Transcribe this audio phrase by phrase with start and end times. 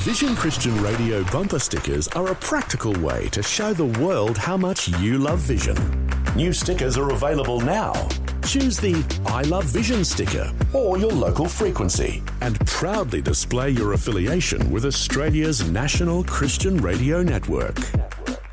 [0.00, 4.88] Vision Christian Radio bumper stickers are a practical way to show the world how much
[4.98, 5.76] you love Vision.
[6.34, 7.92] New stickers are available now.
[8.46, 14.70] Choose the I Love Vision sticker or your local frequency and proudly display your affiliation
[14.70, 17.76] with Australia's national Christian radio network.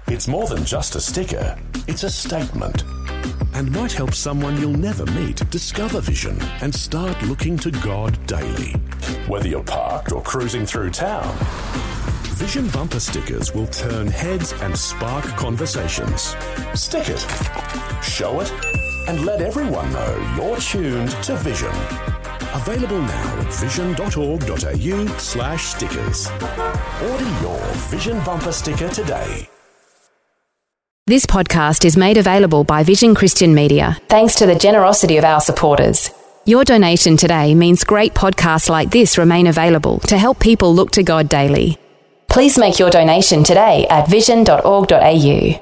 [0.07, 1.57] It's more than just a sticker,
[1.87, 2.83] it's a statement
[3.57, 8.73] and might help someone you'll never meet discover vision and start looking to God daily.
[9.27, 11.35] Whether you're parked or cruising through town,
[12.37, 16.35] Vision bumper stickers will turn heads and spark conversations.
[16.75, 17.25] Stick it,
[18.03, 18.51] show it,
[19.07, 21.73] and let everyone know you're tuned to Vision.
[22.53, 26.29] Available now at vision.org.au slash stickers.
[26.29, 29.49] Order your Vision bumper sticker today.
[31.07, 35.39] This podcast is made available by Vision Christian Media, thanks to the generosity of our
[35.39, 36.09] supporters.
[36.43, 41.03] Your donation today means great podcasts like this remain available to help people look to
[41.03, 41.77] God daily.
[42.27, 45.61] Please make your donation today at vision.org.au.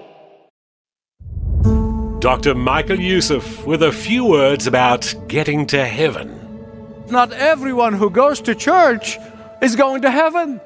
[2.18, 2.56] Dr.
[2.56, 7.06] Michael Youssef with a few words about getting to heaven.
[7.12, 9.20] Not everyone who goes to church
[9.62, 10.60] is going to heaven.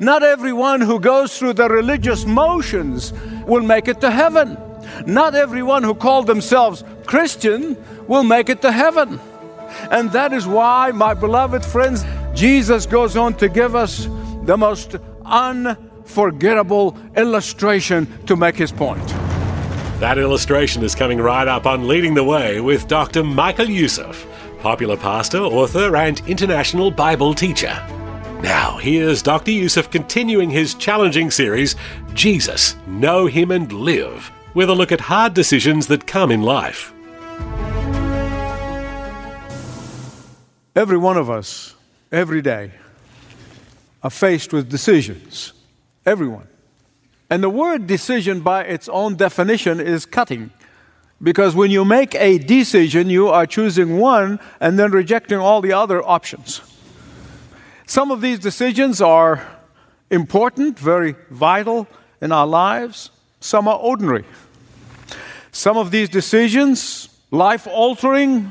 [0.00, 3.12] Not everyone who goes through the religious motions
[3.46, 4.56] will make it to heaven.
[5.06, 9.20] Not everyone who call themselves Christian will make it to heaven.
[9.90, 14.08] And that is why, my beloved friends, Jesus goes on to give us
[14.44, 19.06] the most unforgettable illustration to make his point.
[20.00, 23.22] That illustration is coming right up on Leading the Way with Dr.
[23.22, 24.26] Michael Youssef,
[24.60, 28.01] popular pastor, author, and international Bible teacher.
[28.82, 29.52] Here's Dr.
[29.52, 31.76] Youssef continuing his challenging series,
[32.14, 36.92] Jesus, Know Him and Live, with a look at hard decisions that come in life.
[40.74, 41.76] Every one of us,
[42.10, 42.72] every day,
[44.02, 45.52] are faced with decisions.
[46.04, 46.48] Everyone.
[47.30, 50.50] And the word decision, by its own definition, is cutting.
[51.22, 55.72] Because when you make a decision, you are choosing one and then rejecting all the
[55.72, 56.62] other options.
[57.92, 59.46] Some of these decisions are
[60.10, 61.86] important, very vital
[62.22, 63.10] in our lives.
[63.38, 64.24] Some are ordinary.
[65.50, 68.50] Some of these decisions, life altering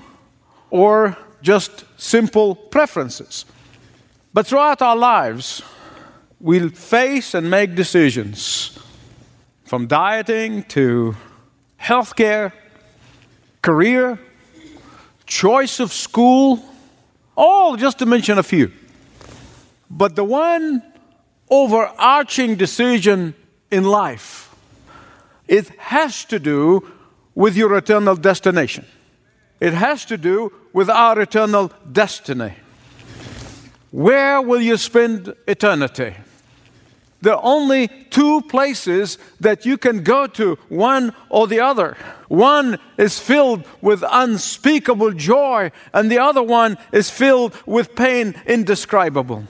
[0.70, 3.46] or just simple preferences.
[4.32, 5.64] But throughout our lives,
[6.40, 8.78] we'll face and make decisions
[9.66, 11.16] from dieting to
[11.82, 12.54] healthcare,
[13.64, 14.20] career,
[15.26, 16.64] choice of school,
[17.36, 18.72] all just to mention a few.
[19.94, 20.82] But the one
[21.50, 23.36] overarching decision
[23.70, 24.56] in life,
[25.48, 26.90] it has to do
[27.36, 28.86] with your eternal destination.
[29.60, 32.54] It has to do with our eternal destiny.
[33.92, 36.16] Where will you spend eternity?
[37.22, 41.96] There are only two places that you can go to, one or the other.
[42.30, 49.44] One is filled with unspeakable joy, and the other one is filled with pain indescribable.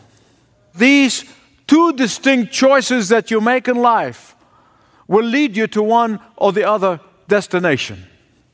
[0.73, 1.25] These
[1.67, 4.35] two distinct choices that you make in life
[5.07, 8.05] will lead you to one or the other destination.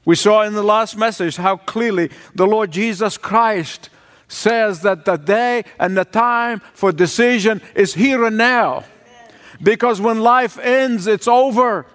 [0.05, 3.89] We saw in the last message how clearly the Lord Jesus Christ
[4.28, 8.84] says that the day and the time for decision is here and now.
[9.61, 11.85] Because when life ends, it's over.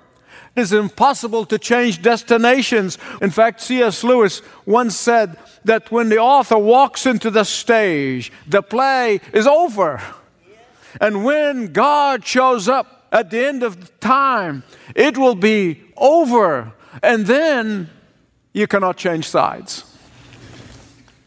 [0.54, 2.98] It's impossible to change destinations.
[3.22, 4.04] In fact, C.S.
[4.04, 10.02] Lewis once said that when the author walks into the stage, the play is over.
[11.00, 14.62] And when God shows up at the end of time,
[14.94, 16.72] it will be over.
[17.02, 17.88] And then
[18.52, 19.84] you cannot change sides.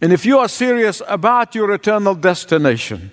[0.02, 3.10] And if you are serious about your eternal destination,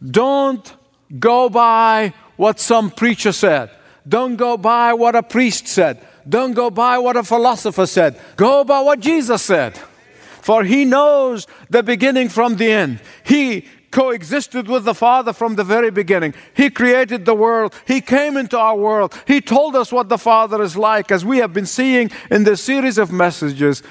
[0.00, 0.72] don't
[1.18, 3.70] go by what some preacher said.
[4.06, 6.04] Don't go by what a priest said.
[6.28, 8.20] Don't go by what a philosopher said.
[8.36, 9.78] Go by what Jesus said.
[10.42, 13.00] For he knows the beginning from the end.
[13.24, 16.34] He coexisted with the Father from the very beginning.
[16.52, 17.74] He created the world.
[17.86, 19.14] He came into our world.
[19.26, 22.60] He told us what the Father is like, as we have been seeing in this
[22.60, 23.82] series of messages.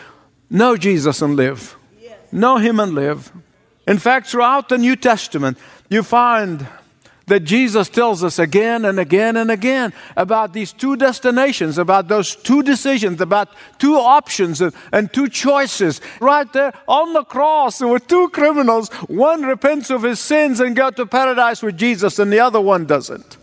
[0.49, 1.75] Know Jesus and live.
[1.99, 2.17] Yes.
[2.31, 3.31] Know Him and live.
[3.87, 5.57] In fact, throughout the New Testament,
[5.89, 6.67] you find
[7.33, 12.35] that Jesus tells us again and again and again about these two destinations, about those
[12.35, 13.49] two decisions, about
[13.79, 15.99] two options and, two choices.
[16.19, 18.89] Right there on the cross, there were two criminals.
[19.09, 22.85] One repents of his sins and goes to paradise with Jesus, and the other one
[22.85, 23.37] doesn't.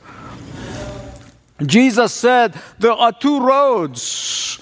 [1.67, 4.61] Jesus said there are two roads.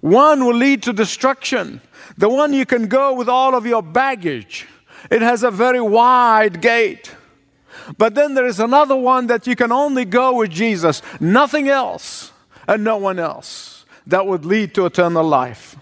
[0.00, 1.82] One will lead to destruction.
[2.16, 4.66] The one you can go with all of your baggage.
[5.10, 7.14] It has a very wide gate.
[7.98, 12.32] But then there is another one that you can only go with Jesus, nothing else,
[12.68, 15.76] and no one else that would lead to eternal life.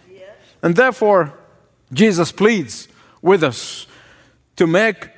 [0.63, 1.35] And therefore,
[1.93, 2.89] Jesus pleads
[3.23, 3.87] with us
[4.57, 5.09] to make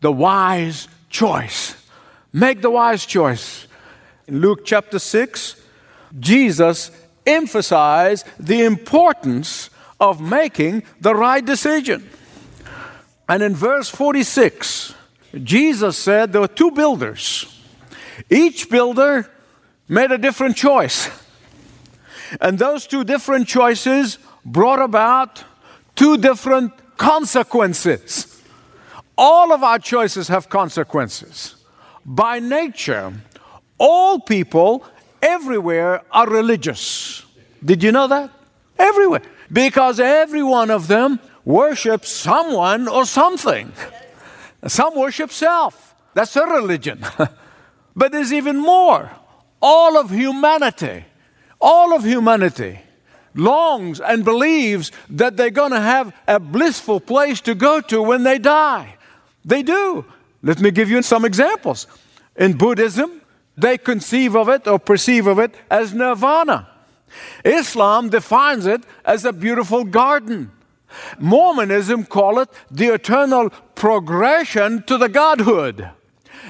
[0.00, 1.74] the wise choice.
[2.32, 3.66] Make the wise choice.
[4.26, 5.60] In Luke chapter 6,
[6.20, 6.90] Jesus
[7.26, 9.70] emphasized the importance
[10.00, 12.08] of making the right decision.
[13.28, 14.94] And in verse 46,
[15.34, 17.46] Jesus said there were two builders.
[18.30, 19.30] Each builder
[19.88, 21.10] made a different choice.
[22.40, 25.44] And those two different choices brought about
[25.94, 28.42] two different consequences.
[29.16, 31.56] All of our choices have consequences.
[32.04, 33.12] By nature,
[33.78, 34.84] all people
[35.20, 37.24] everywhere are religious.
[37.64, 38.30] Did you know that?
[38.78, 39.22] Everywhere.
[39.50, 43.72] Because every one of them worships someone or something.
[44.66, 45.94] Some worship self.
[46.14, 47.04] That's a religion.
[47.96, 49.10] but there's even more.
[49.60, 51.04] All of humanity,
[51.60, 52.80] all of humanity
[53.34, 58.22] longs and believes that they're going to have a blissful place to go to when
[58.24, 58.96] they die.
[59.44, 60.04] They do.
[60.42, 61.86] Let me give you some examples.
[62.36, 63.22] In Buddhism,
[63.56, 66.68] they conceive of it or perceive of it as nirvana.
[67.44, 70.52] Islam defines it as a beautiful garden.
[71.18, 75.88] Mormonism call it the eternal progression to the godhood.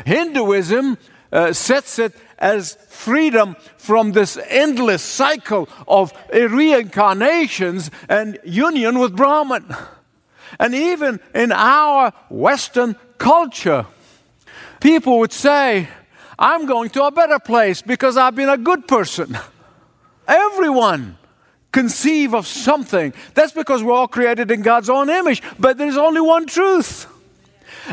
[0.05, 0.99] Hinduism
[1.31, 9.75] uh, sets it as freedom from this endless cycle of reincarnations and union with Brahman.
[10.59, 13.87] And even in our Western culture,
[14.81, 15.89] people would say,
[16.39, 19.37] I'm going to a better place because I've been a good person.
[20.27, 21.19] Everyone
[21.73, 23.13] conceive of something.
[23.35, 27.07] That's because we're all created in God's own image, but there's only one truth.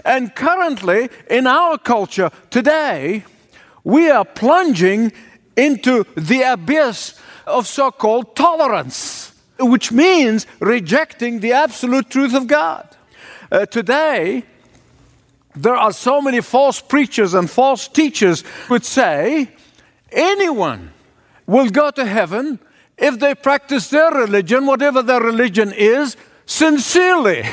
[0.04, 3.24] And currently, in our culture today,
[3.84, 5.14] we are plunging
[5.56, 12.88] into the abyss of so called tolerance, which means rejecting the absolute truth of God.
[13.52, 14.44] Uh, today,
[15.56, 19.50] there are so many false preachers and false teachers who would say
[20.12, 20.92] anyone
[21.46, 22.60] will go to heaven
[22.98, 27.44] if they practice their religion, whatever their religion is, sincerely.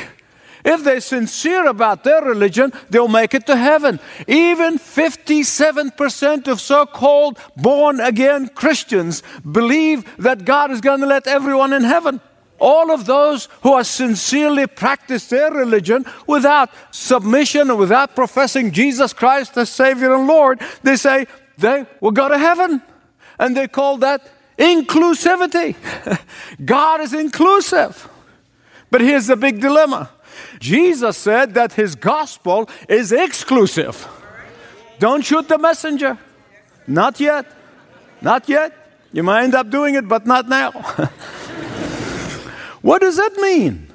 [0.65, 3.99] If they're sincere about their religion, they'll make it to heaven.
[4.27, 11.27] Even 57% of so called born again Christians believe that God is going to let
[11.27, 12.21] everyone in heaven.
[12.59, 19.11] All of those who are sincerely practice their religion without submission and without professing Jesus
[19.11, 21.27] Christ as Savior and Lord, they say
[21.57, 22.81] they will go to heaven.
[23.37, 25.75] And they call that inclusivity.
[26.65, 28.07] God is inclusive.
[28.91, 30.09] But here's the big dilemma
[30.63, 34.07] Jesus said that his gospel is exclusive.
[34.97, 36.17] Don't shoot the messenger.
[36.87, 37.45] Not yet.
[38.21, 38.71] Not yet.
[39.11, 40.71] You might end up doing it, but not now.
[42.81, 43.89] what does that mean?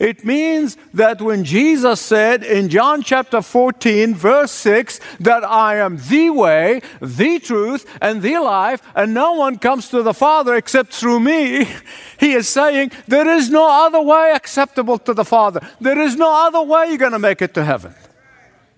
[0.00, 5.98] It means that when Jesus said in John chapter 14, verse 6, that I am
[6.08, 10.92] the way, the truth, and the life, and no one comes to the Father except
[10.92, 11.66] through me,
[12.18, 15.60] he is saying there is no other way acceptable to the Father.
[15.80, 17.94] There is no other way you're going to make it to heaven.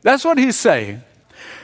[0.02, 1.02] That's what he's saying.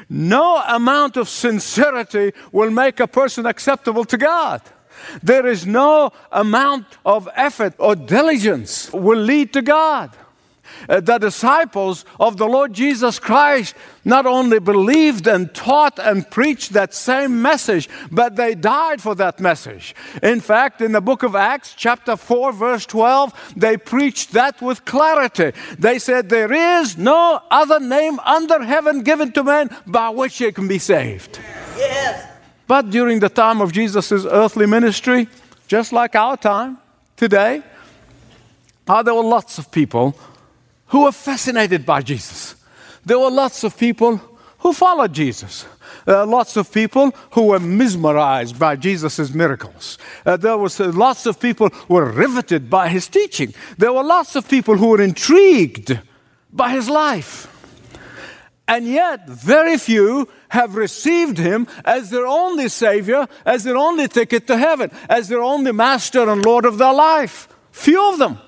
[0.08, 4.60] No amount of sincerity will make a person acceptable to God.
[5.23, 10.11] There is no amount of effort or diligence will lead to God.
[10.89, 16.73] Uh, the disciples of the Lord Jesus Christ not only believed and taught and preached
[16.73, 19.94] that same message, but they died for that message.
[20.23, 24.85] In fact, in the book of Acts, chapter 4, verse 12, they preached that with
[24.85, 25.53] clarity.
[25.79, 30.53] They said, There is no other name under heaven given to men by which they
[30.53, 31.39] can be saved.
[31.77, 32.31] Yes.
[32.72, 35.29] But during the time of Jesus' earthly ministry,
[35.69, 36.79] just like our time
[37.19, 37.62] today,
[38.88, 40.17] uh, there were lots of people
[40.86, 42.55] who were fascinated by Jesus.
[43.05, 44.22] There were lots of people
[44.60, 45.67] who followed Jesus.
[46.08, 49.98] Uh, lots of people who were mesmerized by Jesus' miracles.
[50.24, 53.52] Uh, there was uh, lots of people were riveted by his teaching.
[53.76, 56.00] There were lots of people who were intrigued
[56.50, 57.48] by his life.
[58.69, 64.46] And yet, very few have received him as their only Savior, as their only ticket
[64.46, 67.48] to heaven, as their only Master and Lord of their life.
[67.72, 68.38] Few of them.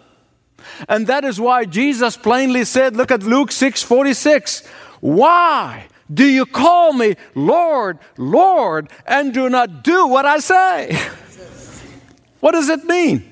[0.88, 4.66] And that is why Jesus plainly said, look at Luke 6 46.
[5.00, 10.96] Why do you call me Lord, Lord, and do not do what I say?
[12.40, 13.30] what does it mean?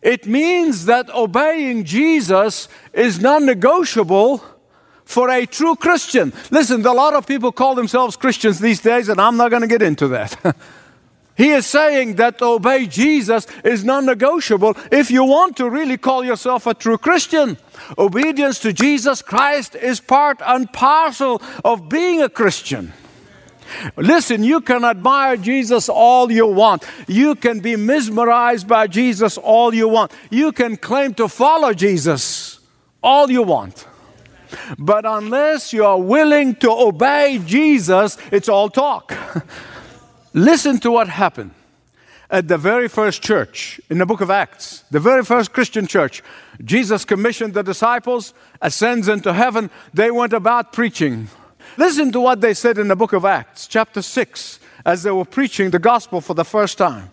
[0.00, 4.42] It means that obeying Jesus is non negotiable
[5.12, 6.32] for a true Christian.
[6.50, 9.68] Listen, a lot of people call themselves Christians these days, and I'm not going to
[9.68, 10.56] get into that.
[11.36, 16.24] he is saying that obey Jesus is non negotiable if you want to really call
[16.24, 17.58] yourself a true Christian.
[17.98, 22.92] Obedience to Jesus Christ is part and parcel of being a Christian.
[23.96, 26.84] Listen, you can admire Jesus all you want.
[27.06, 30.12] You can be mesmerized by Jesus all you want.
[30.30, 32.60] You can claim to follow Jesus
[33.02, 33.86] all you want.
[34.78, 39.14] But unless you are willing to obey Jesus, it's all talk.
[40.34, 41.52] Listen to what happened
[42.30, 46.22] at the very first church in the book of Acts, the very first Christian church.
[46.64, 48.32] Jesus commissioned the disciples,
[48.62, 49.70] ascends into heaven.
[49.92, 51.28] They went about preaching.
[51.76, 55.26] Listen to what they said in the book of Acts, chapter 6, as they were
[55.26, 57.10] preaching the gospel for the first time.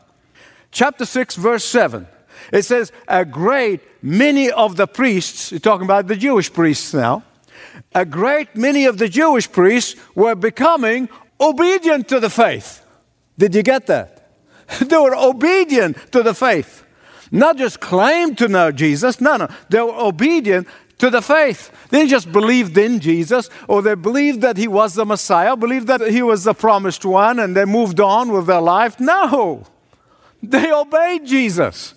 [0.72, 2.08] Chapter 6, verse 7.
[2.53, 7.24] It says, A great many of the priests, you're talking about the Jewish priests now,
[7.93, 11.09] a great many of the Jewish priests were becoming
[11.39, 12.86] obedient to the faith.
[13.38, 14.31] Did you get that?
[14.79, 16.83] they were obedient to the faith.
[17.31, 19.48] Not just claimed to know Jesus, no, no.
[19.69, 20.67] They were obedient
[20.98, 21.71] to the faith.
[21.89, 26.01] They just believed in Jesus, or they believed that he was the Messiah, believed that
[26.01, 29.00] he was the promised one, and they moved on with their life.
[29.00, 29.63] No,
[30.43, 31.93] they obeyed Jesus.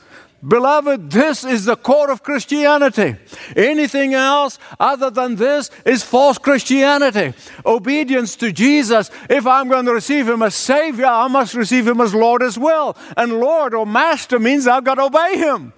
[0.46, 3.14] Beloved, this is the core of Christianity.
[3.54, 7.32] Anything else other than this is false Christianity.
[7.64, 9.10] Obedience to Jesus.
[9.30, 12.58] If I'm going to receive Him as Savior, I must receive Him as Lord as
[12.58, 12.96] well.
[13.16, 15.72] And Lord or Master means I've got to obey Him.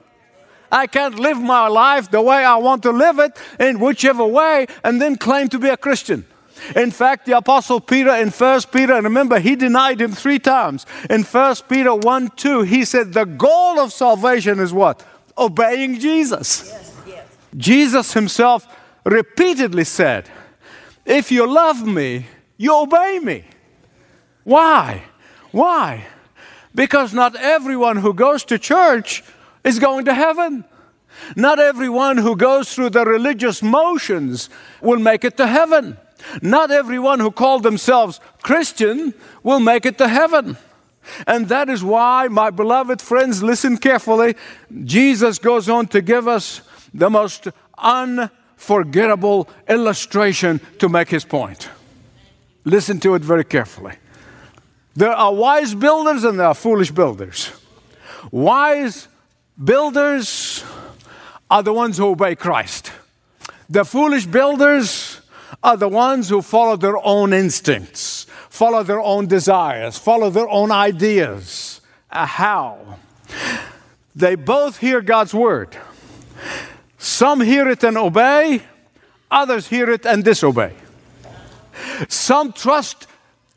[0.72, 4.66] I can't live my life the way I want to live it in whichever way
[4.82, 6.26] and then claim to be a Christian.
[6.76, 10.86] In fact, the Apostle Peter in 1 Peter, and remember, he denied him three times.
[11.10, 15.04] In 1 Peter 1 2, he said, The goal of salvation is what?
[15.36, 16.68] Obeying Jesus.
[16.68, 17.26] Yes, yes.
[17.56, 18.66] Jesus himself
[19.04, 20.28] repeatedly said,
[21.04, 23.44] If you love me, you obey me.
[24.44, 25.02] Why?
[25.50, 26.04] Why?
[26.74, 29.22] Because not everyone who goes to church
[29.62, 30.64] is going to heaven.
[31.36, 35.96] Not everyone who goes through the religious motions will make it to heaven.
[36.42, 40.56] Not everyone who call themselves Christian will make it to heaven.
[41.26, 44.36] And that is why, my beloved friends, listen carefully.
[44.84, 46.62] Jesus goes on to give us
[46.94, 51.68] the most unforgettable illustration to make his point.
[52.64, 53.94] Listen to it very carefully.
[54.94, 57.52] There are wise builders and there are foolish builders.
[58.30, 59.08] Wise
[59.62, 60.64] Builders
[61.48, 62.90] are the ones who obey Christ.
[63.70, 65.13] The foolish builders
[65.62, 70.70] are the ones who follow their own instincts, follow their own desires, follow their own
[70.70, 71.80] ideas.
[72.10, 72.98] Uh, how?
[74.14, 75.76] They both hear God's word.
[76.98, 78.62] Some hear it and obey,
[79.30, 80.72] others hear it and disobey.
[82.08, 83.06] Some trust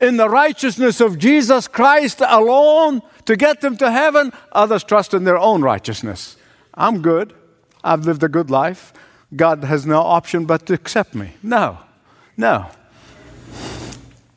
[0.00, 5.24] in the righteousness of Jesus Christ alone to get them to heaven, others trust in
[5.24, 6.36] their own righteousness.
[6.74, 7.34] I'm good.
[7.82, 8.92] I've lived a good life.
[9.34, 11.34] God has no option but to accept me.
[11.42, 11.78] No,
[12.38, 12.70] no.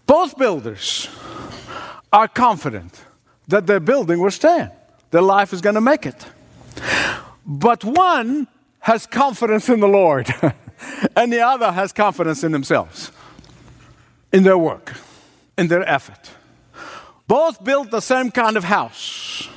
[0.05, 1.07] Both builders
[2.11, 3.01] are confident
[3.47, 4.71] that their building will stand,
[5.11, 6.25] their life is going to make it.
[7.45, 8.47] But one
[8.79, 10.27] has confidence in the Lord,
[11.15, 13.11] and the other has confidence in themselves,
[14.33, 14.93] in their work
[15.61, 16.31] in their effort.
[17.27, 19.47] Both built the same kind of house.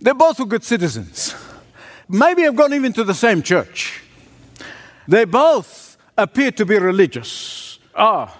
[0.00, 1.34] They both were good citizens.
[2.08, 4.02] Maybe have gone even to the same church.
[5.06, 5.81] They both
[6.16, 7.78] appear to be religious.
[7.94, 8.38] Ah,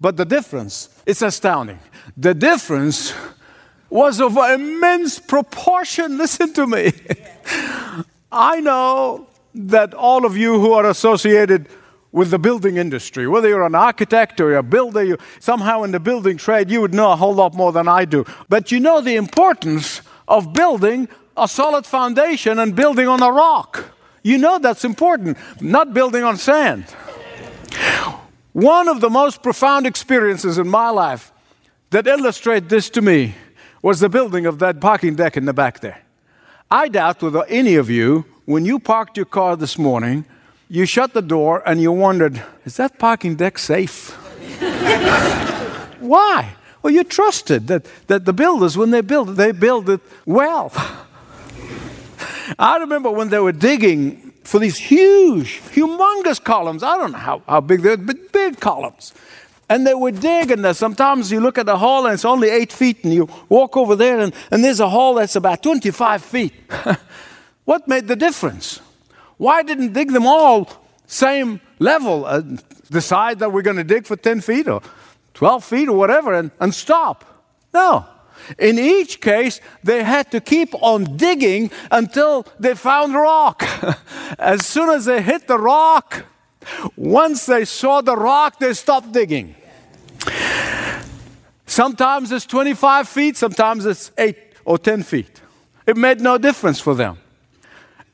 [0.00, 1.78] but the difference, it's astounding.
[2.16, 3.14] The difference
[3.88, 6.18] was of immense proportion.
[6.24, 6.92] Listen to me.
[8.30, 11.68] I know that all of you who are associated
[12.12, 13.26] with the building industry.
[13.28, 16.94] Whether you're an architect or a builder, you, somehow in the building trade, you would
[16.94, 18.24] know a whole lot more than I do.
[18.48, 23.84] But you know the importance of building a solid foundation and building on a rock.
[24.26, 26.82] You know that's important, not building on sand.
[28.54, 31.30] One of the most profound experiences in my life
[31.90, 33.36] that illustrate this to me
[33.82, 36.02] was the building of that parking deck in the back there.
[36.68, 40.24] I doubt whether any of you, when you parked your car this morning,
[40.68, 44.10] you shut the door and you wondered, is that parking deck safe?
[46.00, 46.56] Why?
[46.82, 50.72] Well, you trusted that, that the builders, when they build it, they build it well.
[52.58, 56.82] I remember when they were digging for these huge, humongous columns.
[56.82, 59.12] I don't know how, how big they're, but big columns.
[59.68, 62.72] And they would dig, and sometimes you look at the hole and it's only eight
[62.72, 66.52] feet, and you walk over there and, and there's a hole that's about 25 feet.
[67.64, 68.80] what made the difference?
[69.38, 72.42] Why didn't dig them all same level, uh,
[72.90, 74.82] decide that we're going to dig for 10 feet or
[75.34, 77.24] 12 feet or whatever and, and stop.
[77.72, 78.06] No.
[78.58, 83.64] In each case, they had to keep on digging until they found rock.
[84.38, 86.24] as soon as they hit the rock,
[86.96, 89.54] once they saw the rock, they stopped digging.
[91.66, 95.40] Sometimes it's 25 feet, sometimes it's 8 or 10 feet.
[95.86, 97.18] It made no difference for them.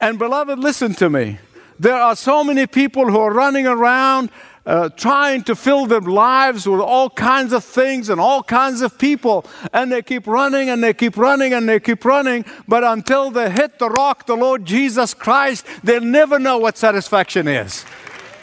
[0.00, 1.38] And, beloved, listen to me.
[1.78, 4.30] There are so many people who are running around
[4.64, 8.97] uh, trying to fill their lives with all kinds of things and all kinds of
[8.99, 9.45] people.
[9.73, 12.45] And they keep running and they keep running and they keep running.
[12.69, 17.49] But until they hit the rock, the Lord Jesus Christ, they'll never know what satisfaction
[17.49, 17.85] is.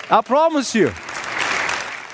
[0.10, 0.92] I promise you.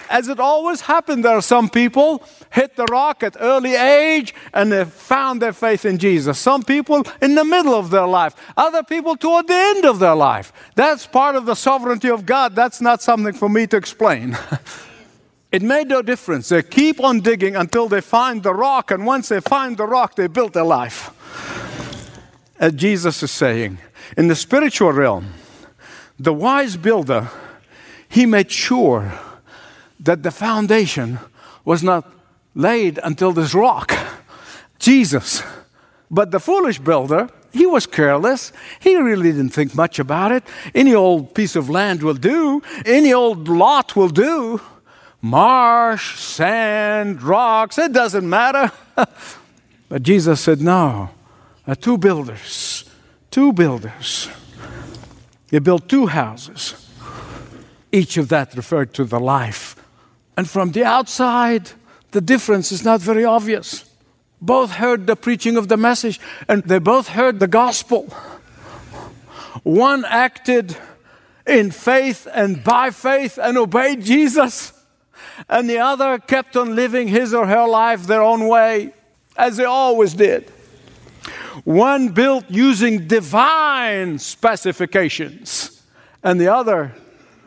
[0.10, 4.72] As it always happened, there are some people hit the rock at early age and
[4.72, 6.40] they found their faith in Jesus.
[6.40, 10.16] Some people in the middle of their life, other people toward the end of their
[10.16, 10.54] life.
[10.76, 12.56] That's part of the sovereignty of God.
[12.56, 14.38] That's not something for me to explain.
[15.52, 16.50] it made no difference.
[16.50, 20.16] They keep on digging until they find the rock, and once they find the rock,
[20.16, 21.12] they build their life.
[22.60, 23.80] As Jesus is saying,
[24.16, 25.34] in the spiritual realm,
[26.20, 27.30] the wise builder,
[28.08, 29.12] he made sure
[30.06, 31.20] that the foundation
[31.66, 32.10] was not
[32.54, 33.94] laid until this rock,
[34.80, 35.44] Jesus.
[36.10, 38.54] But the foolish builder, he was careless.
[38.80, 40.44] He really didn't think much about it.
[40.74, 44.62] Any old piece of land will do, any old lot will do.
[45.22, 48.72] Marsh, sand, rocks, it doesn't matter.
[49.90, 51.10] but Jesus said, No,
[51.66, 52.86] uh, two builders,
[53.32, 54.30] two builders.
[55.48, 56.76] They built two houses.
[57.92, 59.76] Each of that referred to the life.
[60.38, 61.72] And from the outside,
[62.12, 63.86] the difference is not very obvious.
[64.42, 68.04] Both heard the preaching of the message and they both heard the gospel.
[69.64, 70.78] One acted
[71.48, 74.74] in faith and by faith and obeyed Jesus,
[75.50, 78.94] and the other kept on living his or her life their own way,
[79.38, 80.50] as they always did.
[81.64, 85.84] One built using divine specifications,
[86.24, 86.94] and the other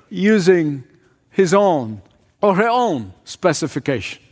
[0.09, 0.85] using
[1.31, 2.03] his own
[2.41, 4.23] or her own specification.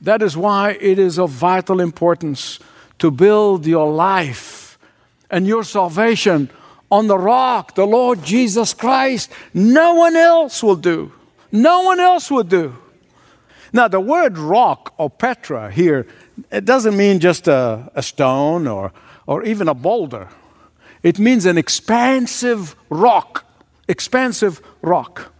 [0.00, 2.58] That is why it is of vital importance
[2.98, 4.78] to build your life
[5.30, 6.50] and your salvation
[6.90, 9.30] on the rock, the Lord Jesus Christ.
[9.52, 11.12] No one else will do.
[11.50, 12.76] No one else will do.
[13.72, 16.06] Now, the word rock or Petra here,
[16.50, 18.92] it doesn't mean just a, a stone or,
[19.26, 20.28] or even a boulder.
[21.02, 23.44] It means an expansive rock.
[23.88, 25.32] Expansive rock.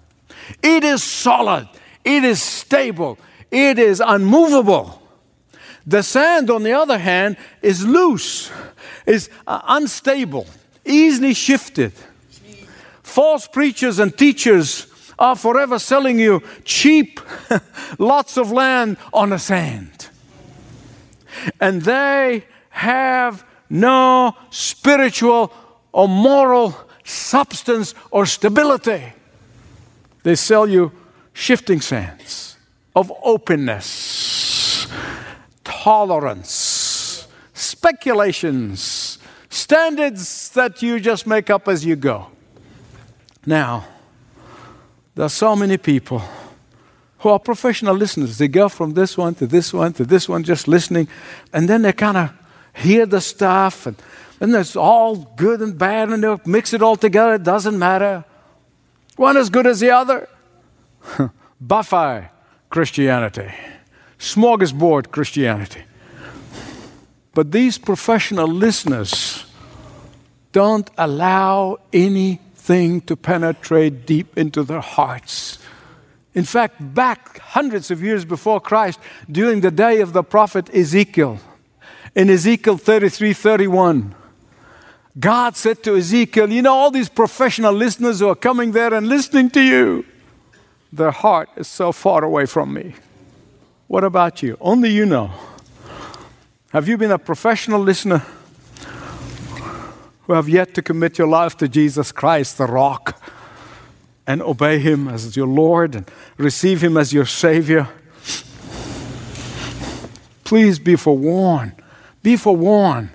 [0.63, 1.69] It is solid,
[2.07, 3.19] it is stable,
[3.51, 5.03] it is unmovable.
[5.85, 8.51] The sand, on the other hand, is loose,
[9.07, 10.47] is uh, unstable,
[10.85, 11.92] easily shifted.
[13.03, 14.87] False preachers and teachers
[15.19, 17.21] are forever selling you cheap
[17.99, 20.09] lots of land on the sand.
[21.61, 25.53] And they have no spiritual
[25.92, 29.03] or moral substance or stability.
[30.23, 30.92] They sell you
[31.37, 32.57] shifting sands
[32.94, 34.87] of openness,
[35.64, 39.18] tolerance, speculations,
[39.51, 42.29] standards that you just make up as you go.
[43.44, 43.85] Now,
[45.14, 46.22] there are so many people
[47.18, 48.38] who are professional listeners.
[48.38, 51.07] They go from this one to this one to this one, just listening,
[51.53, 52.33] and then they kind of
[52.75, 53.96] hear the stuff, and,
[54.40, 57.35] and it's all good and bad, and they mix it all together.
[57.35, 58.25] It doesn't matter.
[59.16, 60.31] One as good as the other.
[61.61, 62.31] Buffet
[62.71, 63.53] Christianity,
[64.19, 65.83] smorgasbord Christianity.
[67.35, 69.45] But these professional listeners
[70.53, 75.59] don't allow anything to penetrate deep into their hearts.
[76.35, 78.99] In fact, back hundreds of years before Christ,
[79.31, 81.38] during the day of the prophet Ezekiel,
[82.14, 84.14] in Ezekiel 33 31,
[85.19, 89.09] God said to Ezekiel, You know, all these professional listeners who are coming there and
[89.09, 90.05] listening to you,
[90.92, 92.94] their heart is so far away from me.
[93.87, 94.57] What about you?
[94.61, 95.31] Only you know.
[96.70, 98.22] Have you been a professional listener
[100.22, 103.22] who have yet to commit your life to Jesus Christ, the rock,
[104.27, 107.88] and obey Him as your Lord and receive Him as your Savior?
[110.42, 111.72] Please be forewarned.
[112.22, 113.11] Be forewarned.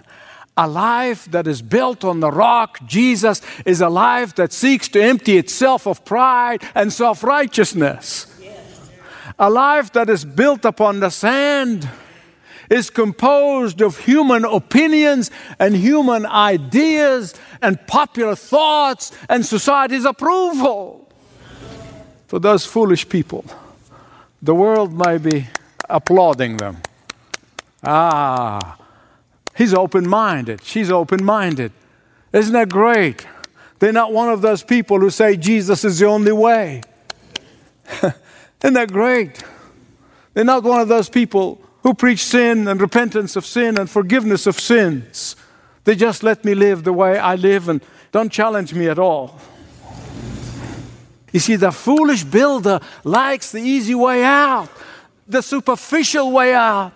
[0.57, 5.01] A life that is built on the rock, Jesus, is a life that seeks to
[5.01, 8.27] empty itself of pride and self righteousness.
[9.39, 11.89] A life that is built upon the sand
[12.69, 20.97] is composed of human opinions and human ideas and popular thoughts and society's approval.
[22.27, 23.43] for those foolish people.
[24.41, 25.47] The world may be
[25.89, 26.77] applauding them.
[27.83, 28.77] Ah,
[29.61, 30.63] he's open minded.
[30.63, 31.71] She's open minded.
[32.33, 33.27] Isn't that great?
[33.77, 36.81] They're not one of those people who say Jesus is the only way.
[38.63, 39.43] Isn't that great?
[40.33, 44.47] They're not one of those people who preach sin and repentance of sin and forgiveness
[44.47, 45.35] of sins.
[45.83, 49.39] They just let me live the way I live and don't challenge me at all.
[51.31, 54.69] You see, the foolish builder likes the easy way out,
[55.27, 56.93] the superficial way out,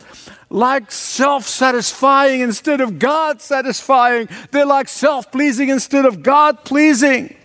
[0.56, 4.30] like self satisfying instead of God satisfying.
[4.52, 7.36] They're like self pleasing instead of God pleasing.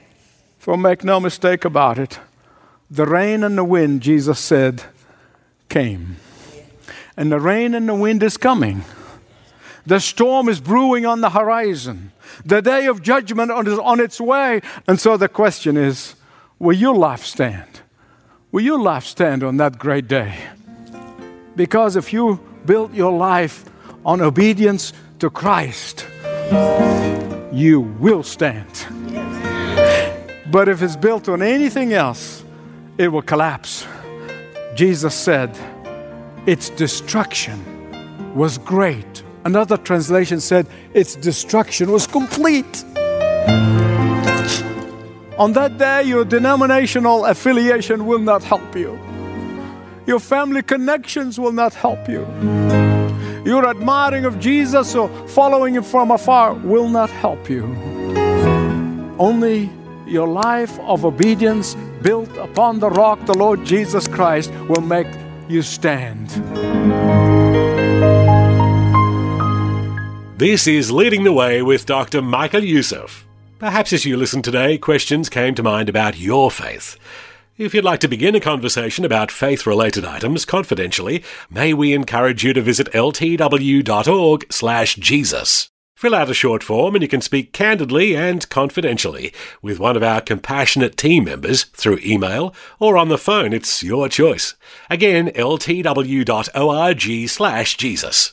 [0.58, 2.20] For make no mistake about it,
[2.88, 4.84] the rain and the wind, Jesus said,
[5.68, 6.16] came.
[7.16, 8.84] And the rain and the wind is coming.
[9.84, 12.12] The storm is brewing on the horizon.
[12.44, 14.60] The day of judgment is on its way.
[14.86, 16.14] And so the question is
[16.60, 17.80] will your life stand?
[18.52, 20.38] Will your life stand on that great day?
[21.56, 23.64] Because if you build your life
[24.04, 26.06] on obedience to Christ,
[27.52, 28.86] you will stand.
[30.50, 32.44] But if it's built on anything else,
[32.98, 33.86] it will collapse.
[34.74, 35.50] Jesus said,
[36.46, 37.62] its destruction
[38.34, 39.22] was great.
[39.44, 42.84] Another translation said, its destruction was complete.
[45.38, 48.98] On that day, your denominational affiliation will not help you.
[50.06, 52.26] Your family connections will not help you.
[53.44, 57.64] Your admiring of Jesus or following him from afar will not help you.
[59.18, 59.70] Only
[60.06, 65.06] your life of obedience built upon the rock, the Lord Jesus Christ, will make
[65.48, 66.28] you stand.
[70.38, 72.22] This is Leading the Way with Dr.
[72.22, 73.26] Michael Youssef.
[73.58, 76.96] Perhaps as you listen today, questions came to mind about your faith.
[77.60, 82.42] If you'd like to begin a conversation about faith related items confidentially, may we encourage
[82.42, 85.68] you to visit ltw.org/slash Jesus.
[85.94, 90.02] Fill out a short form and you can speak candidly and confidentially with one of
[90.02, 93.52] our compassionate team members through email or on the phone.
[93.52, 94.54] It's your choice.
[94.88, 98.32] Again, ltw.org slash Jesus.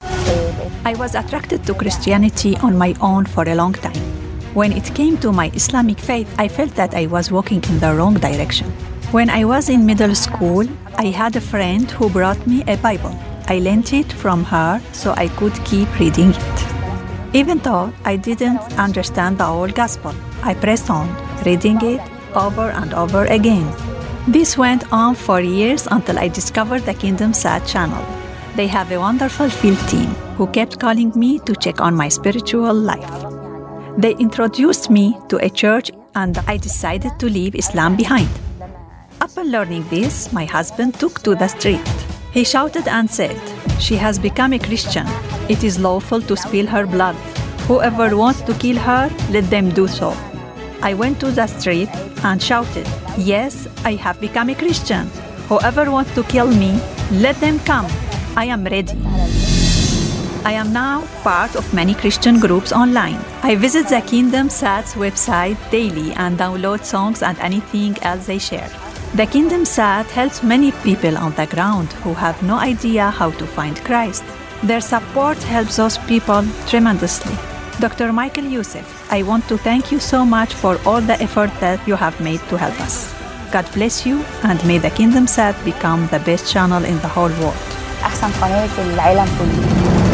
[0.00, 4.07] I was attracted to Christianity on my own for a long time.
[4.54, 7.94] When it came to my Islamic faith, I felt that I was walking in the
[7.94, 8.70] wrong direction.
[9.12, 13.14] When I was in middle school, I had a friend who brought me a Bible.
[13.46, 17.34] I lent it from her so I could keep reading it.
[17.34, 21.08] Even though I didn't understand the whole gospel, I pressed on,
[21.44, 22.00] reading it
[22.34, 23.70] over and over again.
[24.26, 28.04] This went on for years until I discovered the Kingdom Sat channel.
[28.56, 32.74] They have a wonderful field team who kept calling me to check on my spiritual
[32.74, 33.37] life.
[33.98, 38.28] They introduced me to a church and I decided to leave Islam behind.
[39.20, 41.82] Upon learning this, my husband took to the street.
[42.32, 43.36] He shouted and said,
[43.80, 45.04] She has become a Christian.
[45.48, 47.16] It is lawful to spill her blood.
[47.66, 50.14] Whoever wants to kill her, let them do so.
[50.80, 51.88] I went to the street
[52.22, 55.08] and shouted, Yes, I have become a Christian.
[55.48, 56.80] Whoever wants to kill me,
[57.10, 57.86] let them come.
[58.36, 59.57] I am ready.
[60.45, 63.19] I am now part of many Christian groups online.
[63.43, 68.69] I visit the Kingdom Sat's website daily and download songs and anything else they share.
[69.15, 73.45] The Kingdom Sat helps many people on the ground who have no idea how to
[73.45, 74.23] find Christ.
[74.63, 77.35] Their support helps those people tremendously.
[77.79, 78.11] Dr.
[78.11, 81.95] Michael Youssef, I want to thank you so much for all the effort that you
[81.95, 83.13] have made to help us.
[83.51, 87.33] God bless you and may the Kingdom Sat become the best channel in the whole
[87.41, 87.55] world.
[88.03, 90.06] أحسن قناة في العالم كله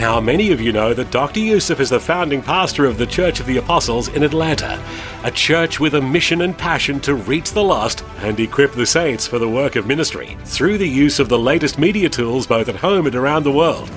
[0.00, 1.40] Now, many of you know that Dr.
[1.40, 4.82] Youssef is the founding pastor of the Church of the Apostles in Atlanta,
[5.24, 9.26] a church with a mission and passion to reach the lost and equip the saints
[9.26, 12.76] for the work of ministry through the use of the latest media tools both at
[12.76, 13.90] home and around the world.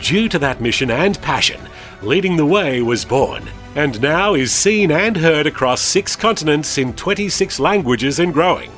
[0.00, 1.60] Due to that mission and passion,
[2.00, 6.94] Leading the Way was born and now is seen and heard across six continents in
[6.94, 8.72] 26 languages and growing.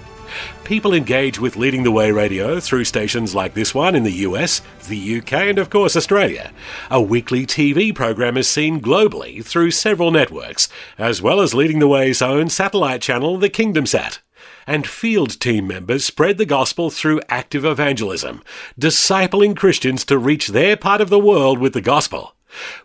[0.65, 4.63] People engage with Leading the Way radio through stations like this one in the US,
[4.89, 6.53] the UK, and of course Australia.
[6.91, 11.87] A weekly TV program is seen globally through several networks, as well as Leading the
[11.87, 14.21] Way's own satellite channel, the Kingdom Sat.
[14.67, 18.43] And field team members spread the gospel through active evangelism,
[18.81, 22.37] discipling Christians to reach their part of the world with the gospel.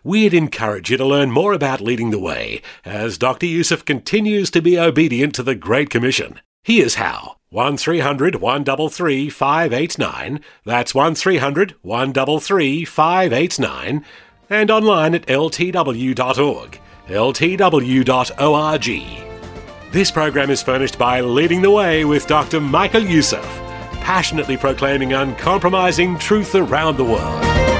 [0.04, 3.46] We'd encourage you to learn more about leading the way as Dr.
[3.46, 6.40] Youssef continues to be obedient to the Great Commission.
[6.62, 7.36] Here's how.
[7.50, 10.40] 1300 133 589.
[10.64, 14.04] That's 1300 133 589.
[14.50, 16.80] And online at ltw.org.
[17.06, 18.86] ltw.org.
[19.92, 22.60] This program is furnished by Leading the Way with Dr.
[22.60, 23.44] Michael Youssef,
[24.02, 27.79] passionately proclaiming uncompromising truth around the world.